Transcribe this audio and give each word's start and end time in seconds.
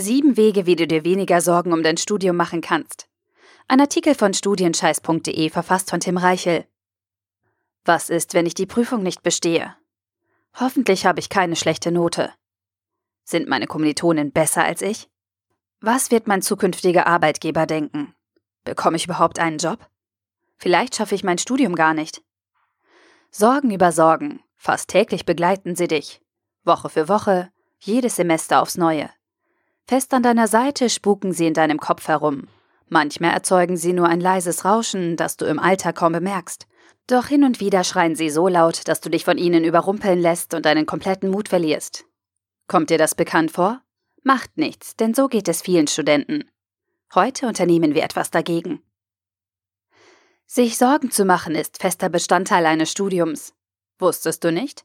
Sieben 0.00 0.38
Wege, 0.38 0.64
wie 0.64 0.76
du 0.76 0.86
dir 0.86 1.04
weniger 1.04 1.42
Sorgen 1.42 1.74
um 1.74 1.82
dein 1.82 1.98
Studium 1.98 2.34
machen 2.34 2.62
kannst. 2.62 3.06
Ein 3.68 3.80
Artikel 3.80 4.14
von 4.14 4.32
studienscheiß.de 4.32 5.50
verfasst 5.50 5.90
von 5.90 6.00
Tim 6.00 6.16
Reichel. 6.16 6.64
Was 7.84 8.08
ist, 8.08 8.32
wenn 8.32 8.46
ich 8.46 8.54
die 8.54 8.64
Prüfung 8.64 9.02
nicht 9.02 9.22
bestehe? 9.22 9.76
Hoffentlich 10.58 11.04
habe 11.04 11.20
ich 11.20 11.28
keine 11.28 11.54
schlechte 11.54 11.92
Note. 11.92 12.32
Sind 13.24 13.46
meine 13.46 13.66
Kommilitonen 13.66 14.32
besser 14.32 14.64
als 14.64 14.80
ich? 14.80 15.10
Was 15.82 16.10
wird 16.10 16.26
mein 16.26 16.40
zukünftiger 16.40 17.06
Arbeitgeber 17.06 17.66
denken? 17.66 18.14
Bekomme 18.64 18.96
ich 18.96 19.04
überhaupt 19.04 19.38
einen 19.38 19.58
Job? 19.58 19.86
Vielleicht 20.56 20.96
schaffe 20.96 21.14
ich 21.14 21.24
mein 21.24 21.38
Studium 21.38 21.74
gar 21.74 21.92
nicht. 21.92 22.22
Sorgen 23.30 23.70
über 23.70 23.92
Sorgen, 23.92 24.40
fast 24.56 24.88
täglich 24.88 25.26
begleiten 25.26 25.76
sie 25.76 25.88
dich. 25.88 26.22
Woche 26.64 26.88
für 26.88 27.06
Woche, 27.08 27.52
jedes 27.78 28.16
Semester 28.16 28.62
aufs 28.62 28.78
Neue. 28.78 29.10
Fest 29.86 30.14
an 30.14 30.22
deiner 30.22 30.48
Seite 30.48 30.88
spuken 30.88 31.32
sie 31.32 31.46
in 31.46 31.54
deinem 31.54 31.80
Kopf 31.80 32.08
herum. 32.08 32.48
Manchmal 32.88 33.32
erzeugen 33.32 33.76
sie 33.76 33.92
nur 33.92 34.08
ein 34.08 34.20
leises 34.20 34.64
Rauschen, 34.64 35.16
das 35.16 35.36
du 35.36 35.44
im 35.46 35.58
Alltag 35.58 35.96
kaum 35.96 36.12
bemerkst. 36.12 36.66
Doch 37.06 37.26
hin 37.26 37.44
und 37.44 37.60
wieder 37.60 37.84
schreien 37.84 38.14
sie 38.14 38.30
so 38.30 38.48
laut, 38.48 38.86
dass 38.88 39.00
du 39.00 39.10
dich 39.10 39.24
von 39.24 39.38
ihnen 39.38 39.64
überrumpeln 39.64 40.20
lässt 40.20 40.54
und 40.54 40.66
deinen 40.66 40.86
kompletten 40.86 41.30
Mut 41.30 41.48
verlierst. 41.48 42.04
Kommt 42.68 42.90
dir 42.90 42.98
das 42.98 43.14
bekannt 43.14 43.50
vor? 43.50 43.80
Macht 44.22 44.58
nichts, 44.58 44.96
denn 44.96 45.14
so 45.14 45.28
geht 45.28 45.48
es 45.48 45.62
vielen 45.62 45.86
Studenten. 45.86 46.50
Heute 47.14 47.46
unternehmen 47.48 47.94
wir 47.94 48.04
etwas 48.04 48.30
dagegen. 48.30 48.82
Sich 50.46 50.78
Sorgen 50.78 51.10
zu 51.10 51.24
machen 51.24 51.54
ist 51.54 51.80
fester 51.80 52.08
Bestandteil 52.08 52.66
eines 52.66 52.90
Studiums. 52.90 53.54
Wusstest 53.98 54.42
du 54.42 54.50
nicht? 54.52 54.84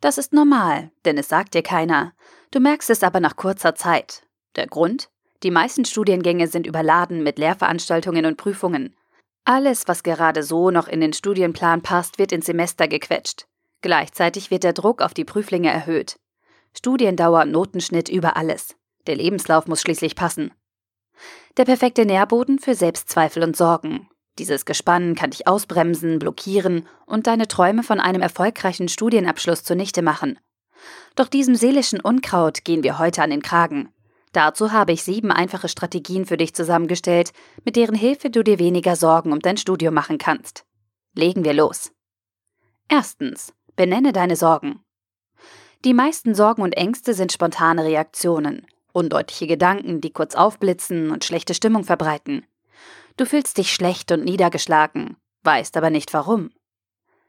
Das 0.00 0.18
ist 0.18 0.32
normal, 0.32 0.90
denn 1.04 1.16
es 1.16 1.28
sagt 1.28 1.54
dir 1.54 1.62
keiner. 1.62 2.12
Du 2.50 2.60
merkst 2.60 2.90
es 2.90 3.02
aber 3.02 3.20
nach 3.20 3.36
kurzer 3.36 3.74
Zeit. 3.74 4.25
Der 4.56 4.66
Grund? 4.66 5.08
Die 5.42 5.50
meisten 5.50 5.84
Studiengänge 5.84 6.48
sind 6.48 6.66
überladen 6.66 7.22
mit 7.22 7.38
Lehrveranstaltungen 7.38 8.24
und 8.24 8.36
Prüfungen. 8.36 8.96
Alles, 9.44 9.86
was 9.86 10.02
gerade 10.02 10.42
so 10.42 10.70
noch 10.70 10.88
in 10.88 11.00
den 11.00 11.12
Studienplan 11.12 11.82
passt, 11.82 12.18
wird 12.18 12.32
ins 12.32 12.46
Semester 12.46 12.88
gequetscht. 12.88 13.46
Gleichzeitig 13.82 14.50
wird 14.50 14.64
der 14.64 14.72
Druck 14.72 15.02
auf 15.02 15.14
die 15.14 15.24
Prüflinge 15.24 15.70
erhöht. 15.70 16.18
Studiendauer 16.76 17.42
und 17.42 17.52
Notenschnitt 17.52 18.08
über 18.08 18.36
alles. 18.36 18.74
Der 19.06 19.14
Lebenslauf 19.14 19.66
muss 19.66 19.82
schließlich 19.82 20.16
passen. 20.16 20.52
Der 21.56 21.64
perfekte 21.64 22.04
Nährboden 22.04 22.58
für 22.58 22.74
Selbstzweifel 22.74 23.42
und 23.42 23.56
Sorgen. 23.56 24.08
Dieses 24.38 24.64
Gespann 24.64 25.14
kann 25.14 25.30
dich 25.30 25.46
ausbremsen, 25.46 26.18
blockieren 26.18 26.86
und 27.06 27.26
deine 27.26 27.48
Träume 27.48 27.82
von 27.82 28.00
einem 28.00 28.20
erfolgreichen 28.20 28.88
Studienabschluss 28.88 29.64
zunichte 29.64 30.02
machen. 30.02 30.38
Doch 31.14 31.28
diesem 31.28 31.54
seelischen 31.54 32.00
Unkraut 32.00 32.64
gehen 32.64 32.82
wir 32.82 32.98
heute 32.98 33.22
an 33.22 33.30
den 33.30 33.42
Kragen. 33.42 33.88
Dazu 34.36 34.70
habe 34.70 34.92
ich 34.92 35.02
sieben 35.02 35.32
einfache 35.32 35.66
Strategien 35.66 36.26
für 36.26 36.36
dich 36.36 36.54
zusammengestellt, 36.54 37.32
mit 37.64 37.74
deren 37.74 37.94
Hilfe 37.94 38.28
du 38.28 38.44
dir 38.44 38.58
weniger 38.58 38.94
Sorgen 38.94 39.32
um 39.32 39.40
dein 39.40 39.56
Studium 39.56 39.94
machen 39.94 40.18
kannst. 40.18 40.66
Legen 41.14 41.42
wir 41.42 41.54
los. 41.54 41.90
Erstens, 42.86 43.54
benenne 43.76 44.12
deine 44.12 44.36
Sorgen. 44.36 44.84
Die 45.86 45.94
meisten 45.94 46.34
Sorgen 46.34 46.60
und 46.60 46.76
Ängste 46.76 47.14
sind 47.14 47.32
spontane 47.32 47.84
Reaktionen, 47.84 48.66
undeutliche 48.92 49.46
Gedanken, 49.46 50.02
die 50.02 50.10
kurz 50.10 50.34
aufblitzen 50.34 51.12
und 51.12 51.24
schlechte 51.24 51.54
Stimmung 51.54 51.84
verbreiten. 51.84 52.44
Du 53.16 53.24
fühlst 53.24 53.56
dich 53.56 53.72
schlecht 53.72 54.12
und 54.12 54.22
niedergeschlagen, 54.22 55.16
weißt 55.44 55.78
aber 55.78 55.88
nicht 55.88 56.12
warum. 56.12 56.50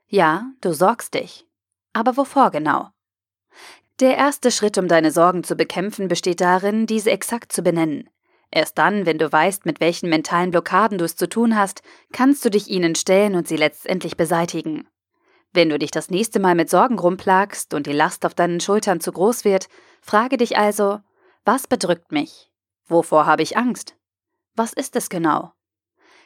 Ja, 0.10 0.52
du 0.60 0.74
sorgst 0.74 1.14
dich. 1.14 1.48
Aber 1.94 2.18
wovor 2.18 2.52
genau? 2.52 2.90
Der 4.00 4.16
erste 4.16 4.52
Schritt, 4.52 4.78
um 4.78 4.88
deine 4.88 5.12
Sorgen 5.12 5.44
zu 5.44 5.56
bekämpfen, 5.56 6.08
besteht 6.08 6.40
darin, 6.40 6.86
diese 6.86 7.10
exakt 7.10 7.52
zu 7.52 7.64
benennen. 7.64 8.10
Erst 8.52 8.78
dann, 8.78 9.08
wenn 9.08 9.18
du 9.18 9.32
weißt, 9.32 9.66
mit 9.66 9.80
welchen 9.80 10.10
mentalen 10.10 10.52
Blockaden 10.52 11.00
du 11.00 11.06
es 11.06 11.16
zu 11.16 11.28
tun 11.28 11.58
hast, 11.58 11.82
kannst 12.14 12.46
du 12.46 12.52
dich 12.52 12.70
ihnen 12.70 12.94
stellen 12.94 13.36
und 13.36 13.48
sie 13.48 13.58
letztendlich 13.58 14.16
beseitigen. 14.16 14.88
Wenn 15.52 15.70
du 15.70 15.80
dich 15.80 15.90
das 15.90 16.12
nächste 16.12 16.40
Mal 16.40 16.54
mit 16.54 16.70
Sorgen 16.70 17.00
rumplagst 17.00 17.74
und 17.74 17.88
die 17.88 17.94
Last 17.94 18.26
auf 18.26 18.36
deinen 18.36 18.60
Schultern 18.60 19.00
zu 19.02 19.12
groß 19.12 19.44
wird, 19.44 19.68
frage 20.02 20.38
dich 20.38 20.58
also, 20.58 21.00
was 21.44 21.66
bedrückt 21.66 22.12
mich? 22.12 22.52
Wovor 22.88 23.26
habe 23.26 23.42
ich 23.42 23.58
Angst? 23.58 23.96
Was 24.56 24.74
ist 24.74 24.96
es 24.96 25.10
genau? 25.10 25.54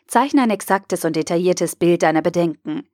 Zeichne 0.08 0.42
ein 0.42 0.50
exaktes 0.50 1.06
und 1.06 1.16
detailliertes 1.16 1.78
Bild 1.78 2.04
deiner 2.04 2.22
Bedenken. 2.22 2.90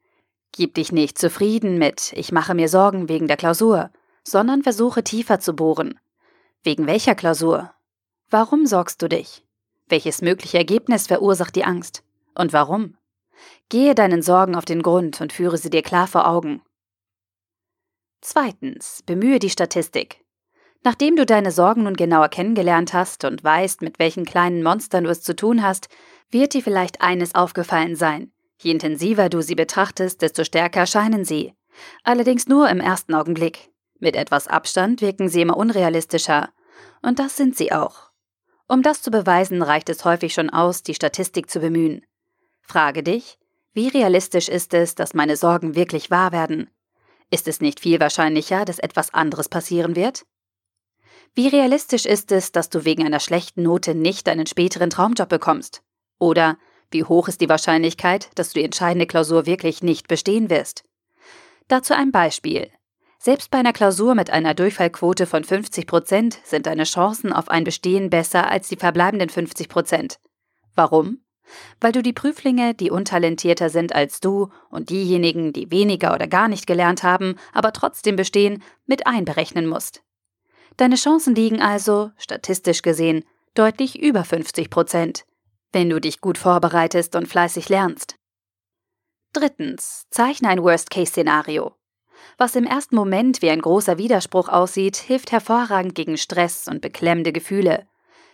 Gib 0.52 0.76
dich 0.76 0.92
nicht 0.92 1.18
zufrieden 1.18 1.80
mit 1.80 2.14
Ich 2.14 2.32
mache 2.32 2.54
mir 2.54 2.70
Sorgen 2.70 3.10
wegen 3.10 3.28
der 3.28 3.38
Klausur, 3.38 3.92
sondern 4.28 4.62
versuche 4.62 5.04
tiefer 5.04 5.40
zu 5.40 5.54
bohren. 5.54 6.00
Wegen 6.64 6.86
welcher 6.86 7.16
Klausur? 7.16 7.74
Warum 8.30 8.66
sorgst 8.66 9.02
du 9.02 9.08
dich? 9.08 9.46
Welches 9.88 10.22
mögliche 10.22 10.58
Ergebnis 10.58 11.08
verursacht 11.08 11.56
die 11.56 11.64
Angst? 11.64 12.04
Und 12.36 12.52
warum? 12.52 12.98
Gehe 13.70 13.96
deinen 13.96 14.22
Sorgen 14.22 14.56
auf 14.56 14.66
den 14.66 14.82
Grund 14.82 15.22
und 15.22 15.32
führe 15.32 15.58
sie 15.58 15.70
dir 15.70 15.82
klar 15.82 16.08
vor 16.08 16.28
Augen. 16.28 16.62
Zweitens, 18.20 19.02
bemühe 19.06 19.40
die 19.40 19.50
Statistik. 19.50 20.26
Nachdem 20.84 21.16
du 21.16 21.26
deine 21.26 21.52
Sorgen 21.52 21.84
nun 21.84 21.96
genauer 21.96 22.28
kennengelernt 22.28 22.94
hast 22.94 23.24
und 23.24 23.44
weißt, 23.44 23.82
mit 23.82 23.98
welchen 23.98 24.26
kleinen 24.26 24.62
Monstern 24.62 25.06
du 25.06 25.10
es 25.10 25.22
zu 25.22 25.36
tun 25.36 25.64
hast, 25.64 25.88
wird 26.30 26.54
dir 26.54 26.64
vielleicht 26.64 27.02
eines 27.02 27.34
aufgefallen 27.34 27.96
sein. 27.96 28.34
Je 28.60 28.72
intensiver 28.72 29.30
du 29.30 29.42
sie 29.42 29.56
betrachtest, 29.56 30.22
desto 30.22 30.44
stärker 30.44 30.82
erscheinen 30.82 31.24
sie. 31.24 31.54
Allerdings 32.04 32.48
nur 32.48 32.70
im 32.70 32.82
ersten 32.82 33.14
Augenblick. 33.14 33.70
Mit 34.00 34.16
etwas 34.16 34.48
Abstand 34.48 35.02
wirken 35.02 35.30
sie 35.30 35.42
immer 35.42 35.58
unrealistischer. 35.58 36.50
Und 37.02 37.20
das 37.20 37.36
sind 37.36 37.56
sie 37.56 37.72
auch. 37.72 38.12
Um 38.68 38.82
das 38.82 39.02
zu 39.02 39.12
beweisen, 39.12 39.62
reicht 39.62 39.90
es 39.90 40.06
häufig 40.06 40.34
schon 40.34 40.50
aus, 40.50 40.84
die 40.84 40.94
Statistik 40.94 41.50
zu 41.50 41.60
bemühen. 41.60 42.06
Frage 42.62 43.02
dich, 43.02 43.40
wie 43.74 43.88
realistisch 43.88 44.50
ist 44.50 44.74
es, 44.74 44.96
dass 44.96 45.14
meine 45.14 45.38
Sorgen 45.38 45.76
wirklich 45.76 46.12
wahr 46.12 46.32
werden? 46.32 46.70
Ist 47.30 47.48
es 47.48 47.62
nicht 47.62 47.80
viel 47.80 48.00
wahrscheinlicher, 48.00 48.66
dass 48.66 48.80
etwas 48.80 49.14
anderes 49.14 49.50
passieren 49.50 49.96
wird? 49.96 50.26
Wie 51.34 51.48
realistisch 51.48 52.06
ist 52.06 52.32
es, 52.32 52.52
dass 52.52 52.70
du 52.70 52.86
wegen 52.86 53.06
einer 53.06 53.20
schlechten 53.20 53.64
Note 53.64 53.94
nicht 53.96 54.28
deinen 54.28 54.48
späteren 54.48 54.90
Traumjob 54.90 55.30
bekommst? 55.30 55.84
Oder 56.20 56.58
wie 56.90 57.04
hoch 57.04 57.28
ist 57.28 57.42
die 57.42 57.50
Wahrscheinlichkeit, 57.50 58.30
dass 58.36 58.50
du 58.50 58.60
die 58.60 58.66
entscheidende 58.66 59.08
Klausur 59.08 59.46
wirklich 59.46 59.84
nicht 59.84 60.08
bestehen 60.08 60.50
wirst? 60.50 60.84
Dazu 61.68 61.94
ein 61.94 62.12
Beispiel. 62.12 62.72
Selbst 63.20 63.50
bei 63.50 63.58
einer 63.58 63.74
Klausur 63.74 64.16
mit 64.16 64.30
einer 64.30 64.54
Durchfallquote 64.54 65.26
von 65.26 65.44
50 65.44 65.88
Prozent 65.88 66.40
sind 66.44 66.68
deine 66.68 66.84
Chancen 66.84 67.34
auf 67.34 67.50
ein 67.50 67.64
Bestehen 67.64 68.10
besser 68.10 68.50
als 68.50 68.70
die 68.70 68.76
verbleibenden 68.76 69.30
50 69.30 69.70
Prozent. 69.70 70.20
Warum? 70.76 71.22
Weil 71.80 71.94
du 71.94 72.04
die 72.04 72.14
Prüflinge, 72.14 72.74
die 72.74 72.92
untalentierter 72.92 73.70
sind 73.70 73.96
als 73.96 74.20
du, 74.20 74.50
und 74.70 74.90
diejenigen, 74.90 75.54
die 75.54 75.72
weniger 75.72 76.14
oder 76.14 76.28
gar 76.28 76.48
nicht 76.48 76.68
gelernt 76.68 77.04
haben, 77.04 77.36
aber 77.54 77.74
trotzdem 77.74 78.16
bestehen, 78.16 78.62
mit 78.86 79.08
einberechnen 79.08 79.66
musst. 79.66 80.04
Deine 80.76 80.96
Chancen 80.96 81.34
liegen 81.34 81.62
also, 81.62 82.12
statistisch 82.18 82.82
gesehen, 82.82 83.24
deutlich 83.56 84.00
über 84.00 84.24
50 84.24 84.70
Prozent, 84.70 85.26
wenn 85.72 85.90
du 85.90 86.00
dich 86.00 86.22
gut 86.22 86.38
vorbereitest 86.38 87.16
und 87.16 87.28
fleißig 87.28 87.70
lernst. 87.70 88.16
Drittens, 89.34 90.06
zeichne 90.12 90.50
ein 90.50 90.62
Worst-Case-Szenario. 90.62 91.74
Was 92.38 92.56
im 92.56 92.66
ersten 92.66 92.96
Moment 92.96 93.42
wie 93.42 93.50
ein 93.50 93.62
großer 93.62 93.98
Widerspruch 93.98 94.50
aussieht, 94.50 94.98
hilft 94.98 95.32
hervorragend 95.32 95.96
gegen 95.96 96.18
Stress 96.18 96.68
und 96.68 96.82
beklemmende 96.82 97.32
Gefühle. 97.32 97.88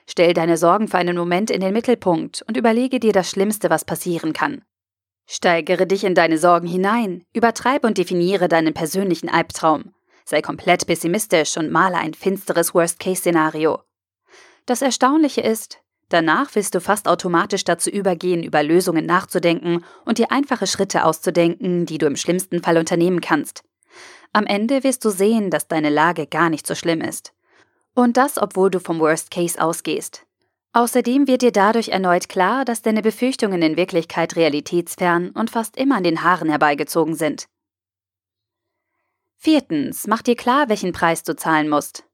Stell 0.08 0.34
deine 0.34 0.58
Sorgen 0.58 0.88
für 0.88 0.98
einen 0.98 1.16
Moment 1.16 1.50
in 1.50 1.62
den 1.62 1.74
Mittelpunkt 1.74 2.44
und 2.48 2.58
überlege 2.58 3.00
dir 3.00 3.14
das 3.14 3.30
Schlimmste, 3.30 3.70
was 3.70 3.86
passieren 3.86 4.34
kann. 4.34 4.64
Steigere 5.26 5.88
dich 5.88 6.04
in 6.04 6.16
deine 6.16 6.38
Sorgen 6.38 6.68
hinein, 6.68 7.24
übertreibe 7.34 7.88
und 7.88 7.98
definiere 7.98 8.50
deinen 8.50 8.74
persönlichen 8.74 9.30
Albtraum. 9.30 9.94
Sei 10.26 10.42
komplett 10.42 10.86
pessimistisch 10.86 11.58
und 11.58 11.72
male 11.72 11.96
ein 11.96 12.14
finsteres 12.14 12.74
Worst-Case-Szenario. 12.74 13.80
Das 14.66 14.82
Erstaunliche 14.82 15.42
ist, 15.42 15.80
danach 16.10 16.50
willst 16.54 16.76
du 16.76 16.82
fast 16.82 17.08
automatisch 17.08 17.64
dazu 17.64 17.90
übergehen, 17.90 18.44
über 18.44 18.64
Lösungen 18.64 19.06
nachzudenken 19.06 19.84
und 20.06 20.18
dir 20.18 20.32
einfache 20.32 20.68
Schritte 20.68 21.06
auszudenken, 21.06 21.86
die 21.86 21.98
du 21.98 22.06
im 22.06 22.16
schlimmsten 22.16 22.62
Fall 22.62 22.78
unternehmen 22.78 23.22
kannst. 23.22 23.64
Am 24.34 24.48
Ende 24.48 24.84
wirst 24.84 25.06
du 25.06 25.12
sehen, 25.12 25.52
dass 25.52 25.68
deine 25.68 25.90
Lage 25.90 26.26
gar 26.26 26.50
nicht 26.50 26.66
so 26.66 26.74
schlimm 26.74 27.02
ist. 27.02 27.34
Und 27.94 28.18
das, 28.18 28.42
obwohl 28.42 28.72
du 28.72 28.80
vom 28.80 29.00
Worst 29.00 29.30
Case 29.30 29.62
ausgehst. 29.62 30.26
Außerdem 30.74 31.28
wird 31.28 31.44
dir 31.44 31.52
dadurch 31.52 31.90
erneut 31.90 32.30
klar, 32.30 32.66
dass 32.66 32.82
deine 32.82 33.04
Befürchtungen 33.04 33.62
in 33.62 33.78
Wirklichkeit 33.78 34.36
realitätsfern 34.36 35.30
und 35.30 35.52
fast 35.52 35.78
immer 35.78 35.98
an 35.98 36.04
den 36.04 36.24
Haaren 36.24 36.50
herbeigezogen 36.50 37.14
sind. 37.14 37.46
Viertens, 39.38 40.08
mach 40.08 40.24
dir 40.24 40.36
klar, 40.36 40.68
welchen 40.68 40.94
Preis 40.94 41.22
du 41.22 41.36
zahlen 41.36 41.70
musst. 41.70 42.06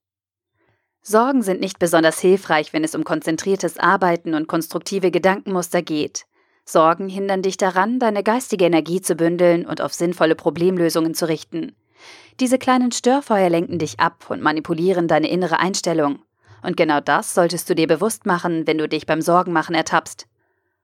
Sorgen 1.01 1.41
sind 1.41 1.61
nicht 1.61 1.79
besonders 1.79 2.19
hilfreich, 2.19 2.73
wenn 2.73 2.83
es 2.83 2.95
um 2.95 3.05
konzentriertes 3.05 3.77
Arbeiten 3.77 4.33
und 4.33 4.47
konstruktive 4.47 5.09
Gedankenmuster 5.09 5.81
geht. 5.81 6.25
Sorgen 6.65 7.07
hindern 7.07 7.41
dich 7.41 7.55
daran, 7.55 7.97
deine 7.97 8.23
geistige 8.23 8.65
Energie 8.65 8.99
zu 8.99 9.15
bündeln 9.15 9.65
und 9.65 9.79
auf 9.79 9.93
sinnvolle 9.93 10.35
Problemlösungen 10.35 11.13
zu 11.13 11.29
richten. 11.29 11.75
Diese 12.39 12.57
kleinen 12.57 12.91
Störfeuer 12.91 13.49
lenken 13.49 13.79
dich 13.79 13.99
ab 13.99 14.25
und 14.29 14.41
manipulieren 14.41 15.07
deine 15.07 15.29
innere 15.29 15.59
Einstellung. 15.59 16.19
Und 16.61 16.77
genau 16.77 16.99
das 16.99 17.33
solltest 17.33 17.69
du 17.69 17.75
dir 17.75 17.87
bewusst 17.87 18.25
machen, 18.25 18.67
wenn 18.67 18.77
du 18.77 18.87
dich 18.87 19.05
beim 19.05 19.21
Sorgenmachen 19.21 19.75
ertappst. 19.75 20.27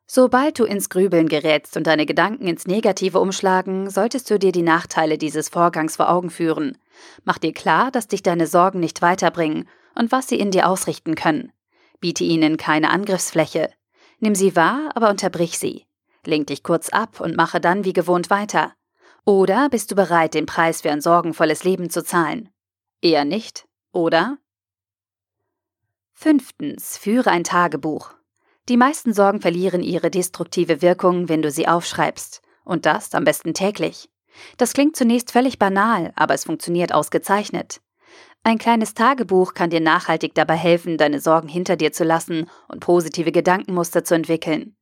Sobald 0.07 0.59
du 0.59 0.65
ins 0.65 0.89
Grübeln 0.89 1.27
gerätst 1.27 1.77
und 1.77 1.87
deine 1.87 2.05
Gedanken 2.05 2.47
ins 2.47 2.67
Negative 2.67 3.19
umschlagen, 3.19 3.89
solltest 3.89 4.29
du 4.29 4.37
dir 4.37 4.51
die 4.51 4.61
Nachteile 4.61 5.17
dieses 5.17 5.49
Vorgangs 5.49 5.95
vor 5.95 6.09
Augen 6.09 6.29
führen. 6.29 6.77
Mach 7.23 7.39
dir 7.39 7.53
klar, 7.53 7.89
dass 7.89 8.07
dich 8.07 8.21
deine 8.21 8.45
Sorgen 8.45 8.79
nicht 8.79 9.01
weiterbringen 9.01 9.67
und 9.95 10.11
was 10.11 10.27
sie 10.27 10.39
in 10.39 10.51
dir 10.51 10.67
ausrichten 10.69 11.15
können. 11.15 11.51
Biete 12.01 12.23
ihnen 12.23 12.57
keine 12.57 12.91
Angriffsfläche. 12.91 13.71
Nimm 14.19 14.35
sie 14.35 14.55
wahr, 14.55 14.91
aber 14.93 15.09
unterbrich 15.09 15.57
sie. 15.57 15.85
Lenk 16.23 16.47
dich 16.47 16.61
kurz 16.61 16.89
ab 16.89 17.19
und 17.19 17.35
mache 17.35 17.59
dann 17.59 17.83
wie 17.83 17.93
gewohnt 17.93 18.29
weiter. 18.29 18.73
Oder 19.25 19.69
bist 19.69 19.89
du 19.89 19.95
bereit, 19.95 20.35
den 20.35 20.45
Preis 20.45 20.81
für 20.81 20.91
ein 20.91 21.01
sorgenvolles 21.01 21.63
Leben 21.63 21.89
zu 21.89 22.03
zahlen? 22.03 22.49
Eher 23.01 23.25
nicht, 23.25 23.67
oder? 23.91 24.37
Fünftens, 26.13 26.97
führe 26.97 27.31
ein 27.31 27.43
Tagebuch. 27.43 28.13
Die 28.69 28.77
meisten 28.77 29.13
Sorgen 29.13 29.41
verlieren 29.41 29.81
ihre 29.81 30.11
destruktive 30.11 30.83
Wirkung, 30.83 31.27
wenn 31.27 31.41
du 31.41 31.49
sie 31.49 31.67
aufschreibst. 31.67 32.43
Und 32.63 32.85
das 32.85 33.15
am 33.15 33.23
besten 33.23 33.55
täglich. 33.55 34.09
Das 34.57 34.73
klingt 34.73 34.95
zunächst 34.95 35.31
völlig 35.31 35.57
banal, 35.57 36.11
aber 36.15 36.35
es 36.35 36.45
funktioniert 36.45 36.93
ausgezeichnet. 36.93 37.81
Ein 38.43 38.59
kleines 38.59 38.93
Tagebuch 38.93 39.55
kann 39.55 39.71
dir 39.71 39.81
nachhaltig 39.81 40.35
dabei 40.35 40.55
helfen, 40.55 40.97
deine 40.97 41.19
Sorgen 41.19 41.47
hinter 41.47 41.77
dir 41.77 41.91
zu 41.91 42.03
lassen 42.03 42.47
und 42.67 42.79
positive 42.79 43.31
Gedankenmuster 43.31 44.03
zu 44.03 44.13
entwickeln. 44.13 44.75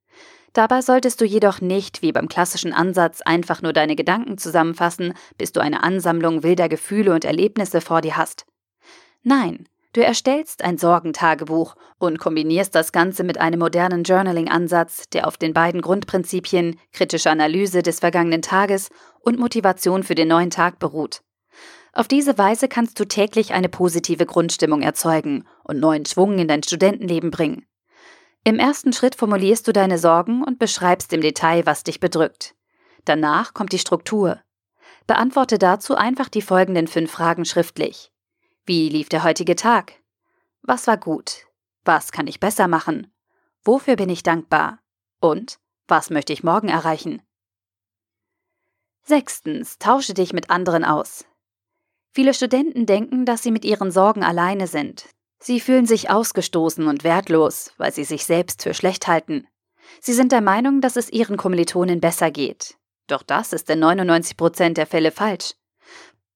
Dabei 0.54 0.82
solltest 0.82 1.20
du 1.20 1.26
jedoch 1.26 1.62
nicht, 1.62 2.02
wie 2.02 2.12
beim 2.12 2.28
klassischen 2.28 2.74
Ansatz, 2.74 3.22
einfach 3.22 3.62
nur 3.62 3.74
deine 3.74 3.96
Gedanken 3.96 4.38
zusammenfassen, 4.38 5.14
bis 5.38 5.52
du 5.52 5.60
eine 5.60 5.84
Ansammlung 5.84 6.44
wilder 6.44 6.70
Gefühle 6.70 7.14
und 7.14 7.26
Erlebnisse 7.26 7.82
vor 7.82 8.02
dir 8.02 8.18
hast. 8.18 8.46
Nein, 9.24 9.68
Du 9.94 10.04
erstellst 10.04 10.64
ein 10.64 10.80
Sorgentagebuch 10.80 11.76
und 12.00 12.18
kombinierst 12.18 12.74
das 12.74 12.92
Ganze 12.92 13.24
mit 13.24 13.40
einem 13.40 13.60
modernen 13.60 14.04
Journaling-Ansatz, 14.04 15.08
der 15.10 15.28
auf 15.28 15.38
den 15.38 15.54
beiden 15.54 15.82
Grundprinzipien 15.82 16.80
kritische 16.92 17.30
Analyse 17.30 17.84
des 17.84 18.00
vergangenen 18.00 18.42
Tages 18.42 18.90
und 19.20 19.38
Motivation 19.38 20.02
für 20.02 20.16
den 20.16 20.30
neuen 20.30 20.50
Tag 20.50 20.80
beruht. 20.80 21.22
Auf 21.94 22.08
diese 22.08 22.40
Weise 22.40 22.68
kannst 22.68 23.00
du 23.00 23.06
täglich 23.06 23.54
eine 23.54 23.70
positive 23.70 24.26
Grundstimmung 24.26 24.82
erzeugen 24.82 25.46
und 25.64 25.80
neuen 25.80 26.08
Schwung 26.08 26.40
in 26.40 26.48
dein 26.48 26.64
Studentenleben 26.64 27.30
bringen. 27.30 27.68
Im 28.46 28.60
ersten 28.60 28.92
Schritt 28.92 29.16
formulierst 29.16 29.68
du 29.68 29.72
deine 29.72 29.98
Sorgen 29.98 30.44
und 30.44 30.60
beschreibst 30.60 31.14
im 31.14 31.22
Detail, 31.22 31.66
was 31.66 31.84
dich 31.84 32.02
bedrückt. 32.02 32.56
Danach 33.06 33.54
kommt 33.54 33.72
die 33.72 33.80
Struktur. 33.80 34.42
Beantworte 35.08 35.58
dazu 35.58 35.96
einfach 35.96 36.28
die 36.28 36.42
folgenden 36.42 36.88
fünf 36.88 37.12
Fragen 37.12 37.46
schriftlich. 37.46 38.12
Wie 38.66 38.90
lief 38.90 39.08
der 39.08 39.24
heutige 39.24 39.56
Tag? 39.56 39.94
Was 40.62 40.88
war 40.88 40.98
gut? 40.98 41.46
Was 41.86 42.12
kann 42.12 42.28
ich 42.28 42.40
besser 42.40 42.68
machen? 42.68 43.14
Wofür 43.64 43.96
bin 43.96 44.10
ich 44.10 44.24
dankbar? 44.24 44.80
Und 45.22 45.60
was 45.88 46.10
möchte 46.10 46.34
ich 46.34 46.44
morgen 46.44 46.70
erreichen? 46.70 47.22
Sechstens, 49.04 49.78
tausche 49.80 50.14
dich 50.14 50.34
mit 50.34 50.50
anderen 50.50 50.86
aus. 50.86 51.26
Viele 52.14 52.34
Studenten 52.34 52.86
denken, 52.86 53.26
dass 53.26 53.44
sie 53.44 53.52
mit 53.52 53.66
ihren 53.66 53.92
Sorgen 53.92 54.24
alleine 54.24 54.68
sind. 54.68 55.10
Sie 55.44 55.60
fühlen 55.60 55.86
sich 55.86 56.10
ausgestoßen 56.10 56.88
und 56.88 57.04
wertlos, 57.04 57.74
weil 57.76 57.92
sie 57.92 58.06
sich 58.06 58.26
selbst 58.26 58.64
für 58.64 58.74
schlecht 58.74 59.08
halten. 59.08 59.46
Sie 60.00 60.14
sind 60.14 60.32
der 60.32 60.40
Meinung, 60.40 60.80
dass 60.80 60.96
es 60.96 61.12
ihren 61.12 61.36
Kommilitonen 61.36 62.00
besser 62.00 62.32
geht. 62.32 62.78
Doch 63.08 63.24
das 63.24 63.52
ist 63.52 63.70
in 63.70 63.80
99 63.80 64.38
Prozent 64.38 64.78
der 64.78 64.88
Fälle 64.88 65.12
falsch. 65.12 65.56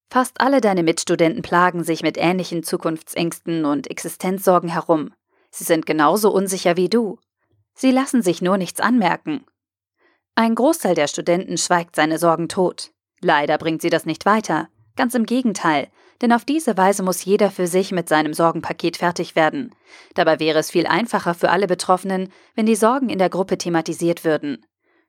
Fast 0.09 0.41
alle 0.41 0.59
deine 0.59 0.83
Mitstudenten 0.83 1.41
plagen 1.41 1.85
sich 1.85 2.03
mit 2.03 2.17
ähnlichen 2.17 2.63
Zukunftsängsten 2.63 3.63
und 3.63 3.89
Existenzsorgen 3.89 4.69
herum. 4.69 5.13
Sie 5.51 5.63
sind 5.63 5.85
genauso 5.85 6.29
unsicher 6.29 6.75
wie 6.75 6.89
du. 6.89 7.17
Sie 7.75 7.91
lassen 7.91 8.21
sich 8.21 8.41
nur 8.41 8.57
nichts 8.57 8.81
anmerken. 8.81 9.45
Ein 10.35 10.53
Großteil 10.53 10.95
der 10.95 11.07
Studenten 11.07 11.57
schweigt 11.57 11.95
seine 11.95 12.19
Sorgen 12.19 12.49
tot. 12.49 12.91
Leider 13.21 13.57
bringt 13.57 13.81
sie 13.81 13.89
das 13.89 14.05
nicht 14.05 14.25
weiter. 14.25 14.67
Ganz 14.97 15.15
im 15.15 15.25
Gegenteil, 15.25 15.87
denn 16.21 16.33
auf 16.33 16.45
diese 16.45 16.77
Weise 16.77 17.03
muss 17.03 17.25
jeder 17.25 17.51
für 17.51 17.67
sich 17.67 17.91
mit 17.91 18.09
seinem 18.09 18.33
Sorgenpaket 18.33 18.97
fertig 18.97 19.35
werden. 19.35 19.73
Dabei 20.15 20.39
wäre 20.39 20.59
es 20.59 20.71
viel 20.71 20.87
einfacher 20.87 21.33
für 21.33 21.49
alle 21.49 21.67
Betroffenen, 21.67 22.31
wenn 22.55 22.65
die 22.65 22.75
Sorgen 22.75 23.09
in 23.09 23.19
der 23.19 23.29
Gruppe 23.29 23.57
thematisiert 23.57 24.23
würden. 24.23 24.65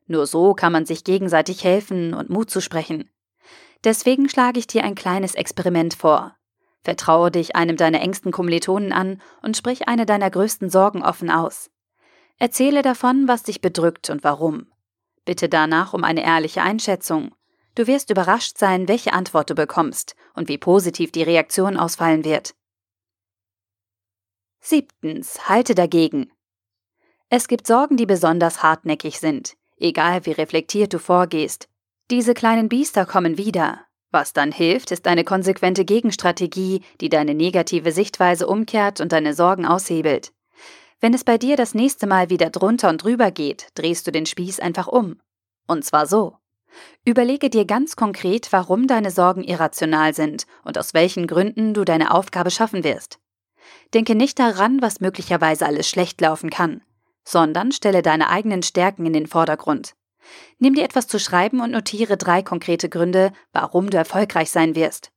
Nur 0.06 0.26
so 0.26 0.54
kann 0.54 0.72
man 0.72 0.86
sich 0.86 1.04
gegenseitig 1.04 1.64
helfen 1.64 2.14
und 2.14 2.30
Mut 2.30 2.50
zusprechen. 2.50 3.10
Deswegen 3.84 4.28
schlage 4.28 4.58
ich 4.58 4.66
dir 4.66 4.84
ein 4.84 4.94
kleines 4.94 5.34
Experiment 5.34 5.94
vor. 5.94 6.34
Vertraue 6.82 7.30
dich 7.30 7.56
einem 7.56 7.76
deiner 7.76 8.00
engsten 8.00 8.32
Kommilitonen 8.32 8.92
an 8.92 9.20
und 9.42 9.56
sprich 9.56 9.88
eine 9.88 10.06
deiner 10.06 10.30
größten 10.30 10.70
Sorgen 10.70 11.02
offen 11.02 11.30
aus. 11.30 11.70
Erzähle 12.38 12.82
davon, 12.82 13.28
was 13.28 13.42
dich 13.42 13.60
bedrückt 13.60 14.10
und 14.10 14.24
warum. 14.24 14.66
Bitte 15.24 15.48
danach 15.48 15.92
um 15.92 16.04
eine 16.04 16.24
ehrliche 16.24 16.62
Einschätzung. 16.62 17.34
Du 17.78 17.86
wirst 17.86 18.10
überrascht 18.10 18.58
sein, 18.58 18.88
welche 18.88 19.12
Antwort 19.12 19.50
du 19.50 19.54
bekommst 19.54 20.16
und 20.34 20.48
wie 20.48 20.58
positiv 20.58 21.12
die 21.12 21.22
Reaktion 21.22 21.76
ausfallen 21.76 22.24
wird. 22.24 22.56
Siebtens, 24.58 25.48
halte 25.48 25.76
dagegen. 25.76 26.32
Es 27.28 27.46
gibt 27.46 27.68
Sorgen, 27.68 27.96
die 27.96 28.04
besonders 28.04 28.64
hartnäckig 28.64 29.20
sind, 29.20 29.56
egal 29.76 30.26
wie 30.26 30.32
reflektiert 30.32 30.92
du 30.92 30.98
vorgehst, 30.98 31.68
diese 32.10 32.34
kleinen 32.34 32.68
Biester 32.68 33.06
kommen 33.06 33.38
wieder. 33.38 33.86
Was 34.10 34.32
dann 34.32 34.50
hilft, 34.50 34.90
ist 34.90 35.06
eine 35.06 35.22
konsequente 35.22 35.84
Gegenstrategie, 35.84 36.82
die 37.00 37.08
deine 37.08 37.36
negative 37.36 37.92
Sichtweise 37.92 38.48
umkehrt 38.48 39.00
und 39.00 39.12
deine 39.12 39.34
Sorgen 39.34 39.64
aushebelt. 39.64 40.32
Wenn 40.98 41.14
es 41.14 41.22
bei 41.22 41.38
dir 41.38 41.54
das 41.56 41.74
nächste 41.74 42.08
Mal 42.08 42.28
wieder 42.28 42.50
drunter 42.50 42.88
und 42.88 43.04
drüber 43.04 43.30
geht, 43.30 43.68
drehst 43.76 44.04
du 44.04 44.10
den 44.10 44.26
Spieß 44.26 44.58
einfach 44.58 44.88
um. 44.88 45.20
Und 45.68 45.84
zwar 45.84 46.08
so. 46.08 46.37
Überlege 47.04 47.50
dir 47.50 47.64
ganz 47.64 47.96
konkret, 47.96 48.52
warum 48.52 48.86
deine 48.86 49.10
Sorgen 49.10 49.42
irrational 49.44 50.14
sind 50.14 50.46
und 50.64 50.78
aus 50.78 50.94
welchen 50.94 51.26
Gründen 51.26 51.74
du 51.74 51.84
deine 51.84 52.12
Aufgabe 52.12 52.50
schaffen 52.50 52.84
wirst. 52.84 53.18
Denke 53.94 54.14
nicht 54.14 54.38
daran, 54.38 54.82
was 54.82 55.00
möglicherweise 55.00 55.66
alles 55.66 55.88
schlecht 55.88 56.20
laufen 56.20 56.50
kann, 56.50 56.82
sondern 57.24 57.72
stelle 57.72 58.02
deine 58.02 58.28
eigenen 58.28 58.62
Stärken 58.62 59.06
in 59.06 59.12
den 59.12 59.26
Vordergrund. 59.26 59.94
Nimm 60.58 60.74
dir 60.74 60.84
etwas 60.84 61.06
zu 61.06 61.18
schreiben 61.18 61.60
und 61.60 61.70
notiere 61.70 62.16
drei 62.16 62.42
konkrete 62.42 62.88
Gründe, 62.88 63.32
warum 63.52 63.88
du 63.90 63.96
erfolgreich 63.96 64.50
sein 64.50 64.74
wirst. 64.74 65.10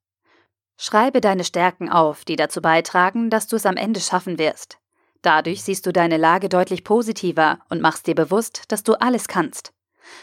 Schreibe 0.78 1.22
deine 1.22 1.44
Stärken 1.44 1.90
auf, 1.90 2.26
die 2.26 2.36
dazu 2.36 2.62
beitragen, 2.62 3.30
dass 3.30 3.48
du 3.48 3.56
es 3.56 3.66
am 3.66 3.78
Ende 3.78 4.00
schaffen 4.00 4.40
wirst. 4.40 4.80
Dadurch 5.22 5.64
siehst 5.64 5.86
du 5.86 5.94
deine 5.94 6.18
Lage 6.18 6.50
deutlich 6.50 6.84
positiver 6.84 7.60
und 7.70 7.82
machst 7.82 8.08
dir 8.08 8.16
bewusst, 8.16 8.64
dass 8.70 8.84
du 8.84 8.94
alles 8.94 9.28
kannst. 9.28 9.74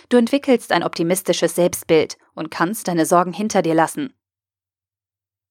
Du 0.09 0.17
entwickelst 0.17 0.73
ein 0.73 0.83
optimistisches 0.83 1.55
Selbstbild 1.55 2.19
und 2.35 2.51
kannst 2.51 2.89
deine 2.89 3.07
Sorgen 3.07 3.33
hinter 3.33 3.63
dir 3.63 3.75
lassen. 3.75 4.15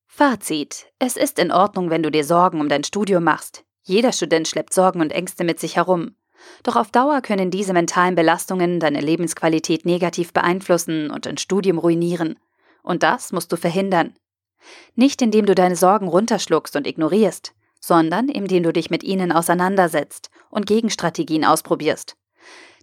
Fazit. 0.07 0.87
Es 0.99 1.17
ist 1.17 1.37
in 1.37 1.51
Ordnung, 1.51 1.89
wenn 1.89 2.03
du 2.03 2.09
dir 2.09 2.23
Sorgen 2.23 2.59
um 2.59 2.69
dein 2.69 2.83
Studium 2.83 3.23
machst. 3.23 3.63
Jeder 3.83 4.11
Student 4.11 4.47
schleppt 4.47 4.73
Sorgen 4.73 5.01
und 5.01 5.11
Ängste 5.11 5.43
mit 5.43 5.59
sich 5.59 5.75
herum. 5.75 6.15
Doch 6.63 6.75
auf 6.75 6.91
Dauer 6.91 7.21
können 7.21 7.51
diese 7.51 7.73
mentalen 7.73 8.15
Belastungen 8.15 8.79
deine 8.79 9.01
Lebensqualität 9.01 9.85
negativ 9.85 10.33
beeinflussen 10.33 11.11
und 11.11 11.25
dein 11.25 11.37
Studium 11.37 11.77
ruinieren. 11.77 12.39
Und 12.83 13.03
das 13.03 13.31
musst 13.31 13.51
du 13.51 13.57
verhindern. 13.57 14.13
Nicht 14.95 15.21
indem 15.21 15.45
du 15.45 15.55
deine 15.55 15.75
Sorgen 15.75 16.07
runterschluckst 16.07 16.75
und 16.75 16.87
ignorierst, 16.87 17.53
sondern 17.79 18.27
indem 18.29 18.63
du 18.63 18.73
dich 18.73 18.89
mit 18.89 19.03
ihnen 19.03 19.31
auseinandersetzt 19.31 20.29
und 20.49 20.65
Gegenstrategien 20.65 21.45
ausprobierst. 21.45 22.17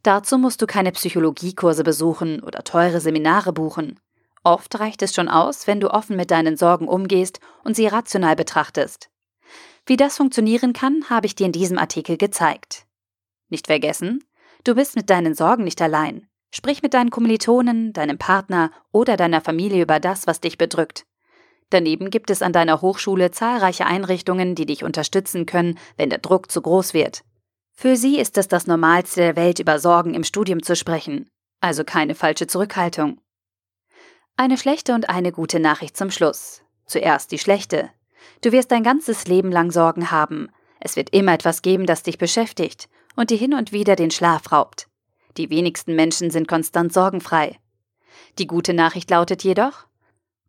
Dazu 0.04 0.36
musst 0.36 0.60
du 0.60 0.66
keine 0.66 0.92
Psychologiekurse 0.92 1.82
besuchen 1.82 2.42
oder 2.42 2.62
teure 2.62 3.00
Seminare 3.00 3.54
buchen. 3.54 3.98
Oft 4.44 4.78
reicht 4.78 5.00
es 5.00 5.14
schon 5.14 5.30
aus, 5.30 5.66
wenn 5.66 5.80
du 5.80 5.90
offen 5.90 6.14
mit 6.14 6.30
deinen 6.30 6.58
Sorgen 6.58 6.88
umgehst 6.88 7.40
und 7.64 7.74
sie 7.74 7.86
rational 7.86 8.36
betrachtest. 8.36 9.08
Wie 9.86 9.96
das 9.96 10.18
funktionieren 10.18 10.74
kann, 10.74 11.08
habe 11.08 11.24
ich 11.24 11.34
dir 11.34 11.46
in 11.46 11.52
diesem 11.52 11.78
Artikel 11.78 12.18
gezeigt. 12.18 12.84
Nicht 13.48 13.66
vergessen, 13.66 14.22
du 14.64 14.74
bist 14.74 14.94
mit 14.94 15.08
deinen 15.08 15.34
Sorgen 15.34 15.64
nicht 15.64 15.80
allein. 15.80 16.28
Sprich 16.50 16.82
mit 16.82 16.92
deinen 16.92 17.10
Kommilitonen, 17.10 17.94
deinem 17.94 18.18
Partner 18.18 18.72
oder 18.92 19.16
deiner 19.16 19.40
Familie 19.40 19.82
über 19.82 20.00
das, 20.00 20.26
was 20.26 20.40
dich 20.40 20.58
bedrückt. 20.58 21.06
Daneben 21.70 22.10
gibt 22.10 22.28
es 22.28 22.42
an 22.42 22.52
deiner 22.52 22.82
Hochschule 22.82 23.30
zahlreiche 23.30 23.86
Einrichtungen, 23.86 24.54
die 24.54 24.66
dich 24.66 24.84
unterstützen 24.84 25.46
können, 25.46 25.78
wenn 25.96 26.10
der 26.10 26.18
Druck 26.18 26.50
zu 26.52 26.60
groß 26.60 26.92
wird. 26.92 27.24
Für 27.74 27.96
sie 27.96 28.18
ist 28.18 28.38
es 28.38 28.48
das 28.48 28.66
Normalste 28.66 29.20
der 29.20 29.36
Welt, 29.36 29.58
über 29.58 29.78
Sorgen 29.78 30.14
im 30.14 30.24
Studium 30.24 30.62
zu 30.62 30.76
sprechen, 30.76 31.28
also 31.60 31.84
keine 31.84 32.14
falsche 32.14 32.46
Zurückhaltung. 32.46 33.20
Eine 34.36 34.56
schlechte 34.56 34.94
und 34.94 35.08
eine 35.08 35.32
gute 35.32 35.60
Nachricht 35.60 35.96
zum 35.96 36.10
Schluss. 36.10 36.62
Zuerst 36.86 37.30
die 37.30 37.38
schlechte. 37.38 37.90
Du 38.42 38.52
wirst 38.52 38.70
dein 38.70 38.82
ganzes 38.82 39.26
Leben 39.26 39.50
lang 39.50 39.70
Sorgen 39.70 40.10
haben. 40.10 40.48
Es 40.80 40.96
wird 40.96 41.10
immer 41.10 41.34
etwas 41.34 41.62
geben, 41.62 41.86
das 41.86 42.02
dich 42.02 42.18
beschäftigt 42.18 42.88
und 43.16 43.30
dir 43.30 43.38
hin 43.38 43.54
und 43.54 43.72
wieder 43.72 43.96
den 43.96 44.10
Schlaf 44.10 44.50
raubt. 44.52 44.88
Die 45.36 45.50
wenigsten 45.50 45.94
Menschen 45.94 46.30
sind 46.30 46.48
konstant 46.48 46.92
sorgenfrei. 46.92 47.58
Die 48.38 48.46
gute 48.46 48.74
Nachricht 48.74 49.10
lautet 49.10 49.42
jedoch, 49.44 49.86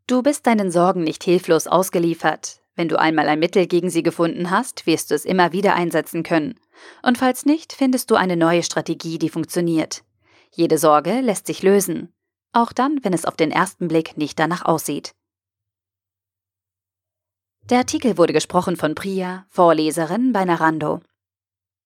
du 0.08 0.22
bist 0.22 0.46
deinen 0.48 0.72
Sorgen 0.72 1.04
nicht 1.04 1.24
hilflos 1.24 1.68
ausgeliefert. 1.68 2.62
Wenn 2.76 2.90
du 2.90 3.00
einmal 3.00 3.30
ein 3.30 3.40
Mittel 3.40 3.68
gegen 3.68 3.90
sie 3.90 4.04
gefunden 4.04 4.52
hast, 4.52 4.86
wirst 4.86 5.12
du 5.12 5.16
es 5.16 5.26
immer 5.26 5.54
wieder 5.54 5.76
einsetzen 5.76 6.24
können. 6.24 6.60
Und 7.04 7.18
falls 7.18 7.46
nicht, 7.46 7.74
findest 7.74 8.12
du 8.12 8.16
eine 8.16 8.36
neue 8.36 8.64
Strategie, 8.64 9.18
die 9.18 9.30
funktioniert. 9.30 10.04
Jede 10.52 10.78
Sorge 10.78 11.22
lässt 11.22 11.48
sich 11.48 11.64
lösen, 11.64 12.14
auch 12.54 12.72
dann, 12.72 13.04
wenn 13.04 13.14
es 13.14 13.26
auf 13.26 13.36
den 13.36 13.52
ersten 13.52 13.88
Blick 13.88 14.18
nicht 14.18 14.40
danach 14.40 14.64
aussieht. 14.64 15.14
Der 17.70 17.80
Artikel 17.80 18.18
wurde 18.18 18.32
gesprochen 18.32 18.78
von 18.78 18.96
Priya, 18.96 19.46
Vorleserin 19.50 20.32
bei 20.34 20.46
Narando. 20.46 21.02